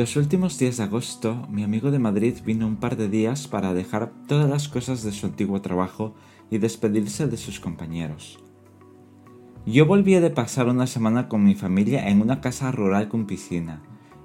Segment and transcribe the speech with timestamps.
[0.00, 3.74] Los últimos días de agosto, mi amigo de Madrid vino un par de días para
[3.74, 6.14] dejar todas las cosas de su antiguo trabajo
[6.50, 8.38] y despedirse de sus compañeros.
[9.66, 13.82] Yo volvía de pasar una semana con mi familia en una casa rural con piscina,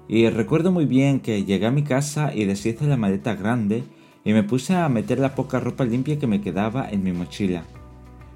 [0.08, 3.84] y recuerdo muy bien que llegué a mi casa y deshice la maleta grande
[4.24, 7.64] y me puse a meter la poca ropa limpia que me quedaba en mi mochila.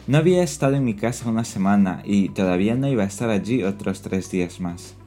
[0.06, 3.62] No había estado en mi casa una semana y todavía no iba a estar allí
[3.62, 4.99] otros tres días más.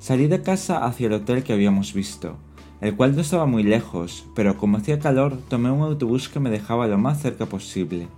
[0.00, 2.38] Salí de casa hacia el hotel que habíamos visto,
[2.80, 6.48] el cual no estaba muy lejos, pero como hacía calor tomé un autobús que me
[6.48, 8.08] dejaba lo más cerca posible.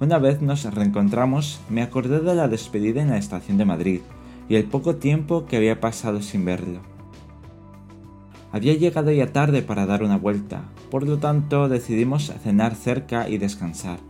[0.00, 4.00] Una vez nos reencontramos, me acordé de la despedida en la estación de Madrid
[4.48, 6.80] y el poco tiempo que había pasado sin verlo.
[8.50, 13.38] Había llegado ya tarde para dar una vuelta, por lo tanto decidimos cenar cerca y
[13.38, 14.00] descansar.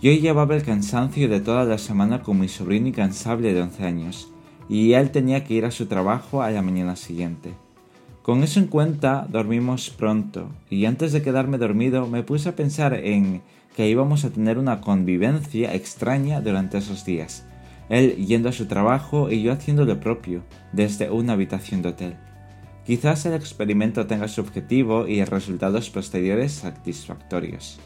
[0.00, 4.31] Yo llevaba el cansancio de toda la semana con mi sobrino incansable de 11 años,
[4.72, 7.52] y él tenía que ir a su trabajo a la mañana siguiente.
[8.22, 12.94] Con eso en cuenta, dormimos pronto, y antes de quedarme dormido me puse a pensar
[12.94, 13.42] en
[13.76, 17.44] que íbamos a tener una convivencia extraña durante esos días,
[17.90, 22.16] él yendo a su trabajo y yo haciendo lo propio, desde una habitación de hotel.
[22.86, 27.78] Quizás el experimento tenga su objetivo y resultados posteriores satisfactorios.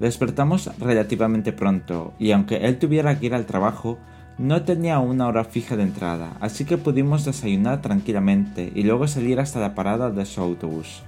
[0.00, 4.00] Despertamos relativamente pronto, y aunque él tuviera que ir al trabajo,
[4.38, 9.40] no tenía una hora fija de entrada, así que pudimos desayunar tranquilamente y luego salir
[9.40, 11.02] hasta la parada de su autobús.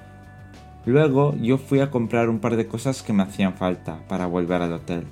[0.87, 4.61] Luego yo fui a comprar un par de cosas que me hacían falta para volver
[4.61, 5.05] al hotel.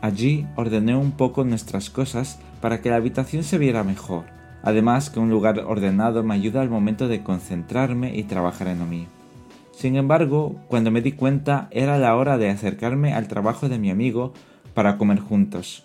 [0.00, 4.24] Allí ordené un poco nuestras cosas para que la habitación se viera mejor,
[4.62, 8.86] además que un lugar ordenado me ayuda al momento de concentrarme y trabajar en lo
[8.86, 9.06] mío.
[9.72, 13.90] Sin embargo, cuando me di cuenta era la hora de acercarme al trabajo de mi
[13.90, 14.32] amigo
[14.74, 15.84] para comer juntos,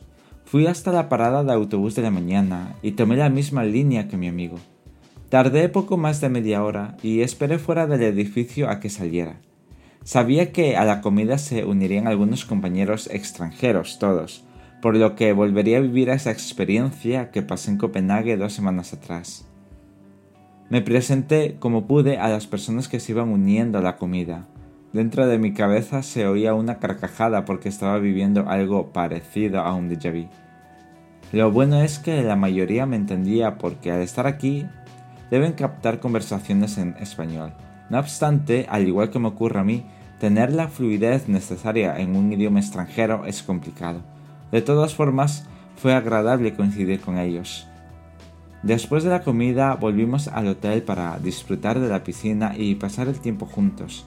[0.52, 4.18] Fui hasta la parada de autobús de la mañana y tomé la misma línea que
[4.18, 4.58] mi amigo.
[5.30, 9.40] Tardé poco más de media hora y esperé fuera del edificio a que saliera.
[10.04, 14.44] Sabía que a la comida se unirían algunos compañeros extranjeros, todos,
[14.82, 19.48] por lo que volvería a vivir esa experiencia que pasé en Copenhague dos semanas atrás.
[20.70, 24.50] Me presenté como pude a las personas que se iban uniendo a la comida.
[24.94, 29.90] Dentro de mi cabeza se oía una carcajada porque estaba viviendo algo parecido a un
[29.90, 30.28] déjà vu.
[31.32, 34.66] Lo bueno es que la mayoría me entendía porque al estar aquí
[35.30, 37.54] deben captar conversaciones en español.
[37.90, 39.86] No obstante, al igual que me ocurre a mí,
[40.20, 44.02] tener la fluidez necesaria en un idioma extranjero es complicado.
[44.52, 45.48] De todas formas,
[45.78, 47.66] fue agradable coincidir con ellos.
[48.62, 53.20] Después de la comida volvimos al hotel para disfrutar de la piscina y pasar el
[53.22, 54.06] tiempo juntos.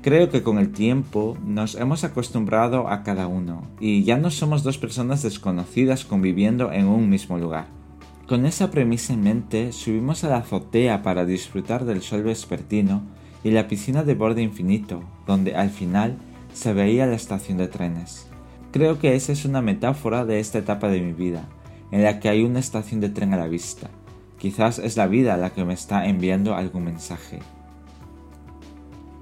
[0.00, 4.62] Creo que con el tiempo nos hemos acostumbrado a cada uno y ya no somos
[4.62, 7.66] dos personas desconocidas conviviendo en un mismo lugar.
[8.28, 13.02] Con esa premisa en mente subimos a la azotea para disfrutar del sol vespertino
[13.42, 16.16] y la piscina de borde infinito, donde al final
[16.52, 18.28] se veía la estación de trenes.
[18.70, 21.48] Creo que esa es una metáfora de esta etapa de mi vida,
[21.90, 23.90] en la que hay una estación de tren a la vista.
[24.38, 27.40] Quizás es la vida la que me está enviando algún mensaje.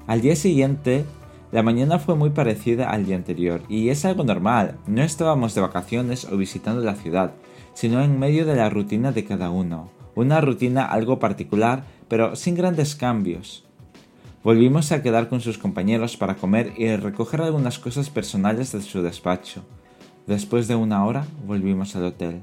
[0.06, 1.04] Al día siguiente,
[1.50, 5.60] la mañana fue muy parecida al día anterior, y es algo normal, no estábamos de
[5.62, 7.32] vacaciones o visitando la ciudad,
[7.74, 12.54] sino en medio de la rutina de cada uno, una rutina algo particular, pero sin
[12.54, 13.64] grandes cambios.
[14.44, 19.02] Volvimos a quedar con sus compañeros para comer y recoger algunas cosas personales de su
[19.02, 19.64] despacho.
[20.28, 22.42] Después de una hora volvimos al hotel.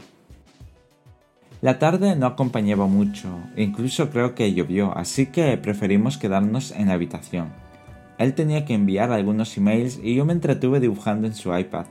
[1.63, 6.96] La tarde no acompañaba mucho, incluso creo que llovió, así que preferimos quedarnos en la
[6.96, 7.53] habitación.
[8.18, 11.85] Él tenía que enviar algunos emails y yo me entretuve dibujando en su iPad,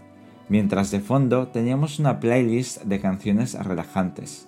[0.51, 4.47] mientras de fondo teníamos una playlist de canciones relajantes.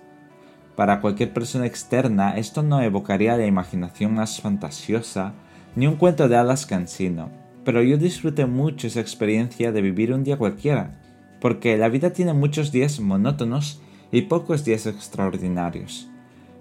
[0.76, 5.32] Para cualquier persona externa esto no evocaría la imaginación más fantasiosa
[5.74, 7.30] ni un cuento de hadas cansino,
[7.64, 11.00] pero yo disfruté mucho esa experiencia de vivir un día cualquiera,
[11.40, 13.80] porque la vida tiene muchos días monótonos
[14.14, 16.08] y pocos días extraordinarios.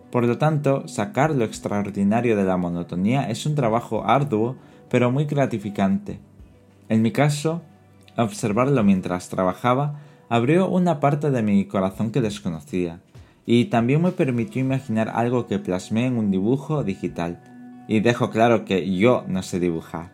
[0.09, 4.55] Por lo tanto, sacar lo extraordinario de la monotonía es un trabajo arduo
[4.89, 6.19] pero muy gratificante.
[6.89, 7.61] En mi caso,
[8.17, 13.01] observarlo mientras trabajaba abrió una parte de mi corazón que desconocía,
[13.45, 17.39] y también me permitió imaginar algo que plasmé en un dibujo digital,
[17.87, 20.11] y dejo claro que yo no sé dibujar.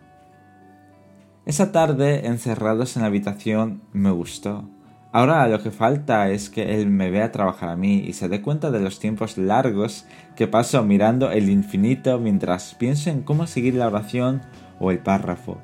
[1.46, 4.68] Esa tarde, encerrados en la habitación, me gustó.
[5.12, 8.42] Ahora lo que falta es que él me vea trabajar a mí y se dé
[8.42, 13.74] cuenta de los tiempos largos que paso mirando el infinito mientras pienso en cómo seguir
[13.74, 14.42] la oración
[14.78, 15.58] o el párrafo.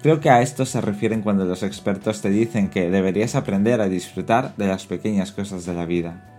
[0.00, 3.88] Creo que a esto se refieren cuando los expertos te dicen que deberías aprender a
[3.88, 6.30] disfrutar de las pequeñas cosas de la vida.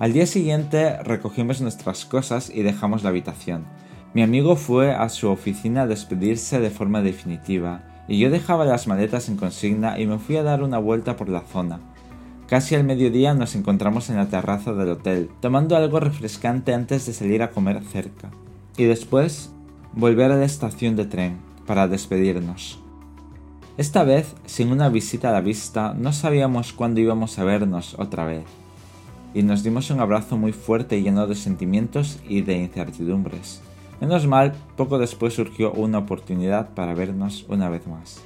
[0.00, 3.66] Al día siguiente recogimos nuestras cosas y dejamos la habitación.
[4.14, 8.86] Mi amigo fue a su oficina a despedirse de forma definitiva, y yo dejaba las
[8.86, 11.80] maletas en consigna y me fui a dar una vuelta por la zona.
[12.48, 17.12] Casi al mediodía nos encontramos en la terraza del hotel, tomando algo refrescante antes de
[17.12, 18.30] salir a comer cerca,
[18.76, 19.50] y después
[19.92, 22.78] volver a la estación de tren para despedirnos.
[23.78, 28.24] Esta vez, sin una visita a la vista, no sabíamos cuándo íbamos a vernos otra
[28.24, 28.44] vez,
[29.34, 33.60] y nos dimos un abrazo muy fuerte lleno de sentimientos y de incertidumbres.
[34.00, 38.22] Menos mal, poco después surgió una oportunidad para vernos una vez más.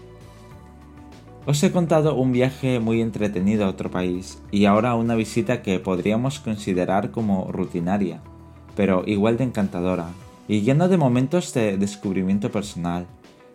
[1.46, 5.78] Os he contado un viaje muy entretenido a otro país y ahora una visita que
[5.78, 8.20] podríamos considerar como rutinaria,
[8.76, 10.08] pero igual de encantadora
[10.49, 13.06] y llena de momentos de descubrimiento personal.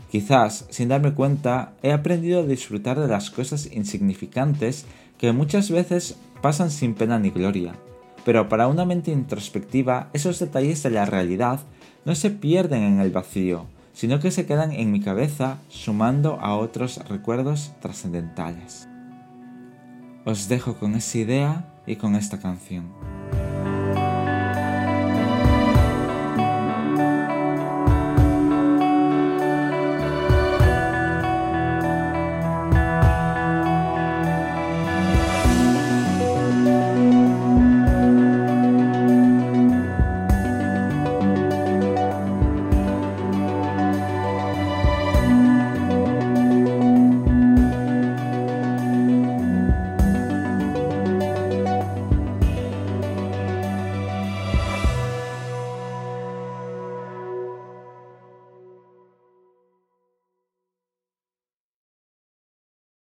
[0.09, 4.85] Quizás, sin darme cuenta, he aprendido a disfrutar de las cosas insignificantes
[5.17, 7.75] que muchas veces pasan sin pena ni gloria,
[8.25, 11.61] pero para una mente introspectiva esos detalles de la realidad
[12.03, 16.57] no se pierden en el vacío, sino que se quedan en mi cabeza sumando a
[16.57, 18.89] otros recuerdos trascendentales.
[20.25, 23.14] Os dejo con esa idea y con esta canción.